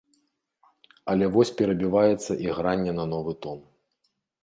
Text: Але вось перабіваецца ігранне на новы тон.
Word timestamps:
Але 1.13 1.25
вось 1.35 1.53
перабіваецца 1.61 2.31
ігранне 2.49 2.91
на 3.01 3.09
новы 3.15 3.41
тон. 3.47 3.59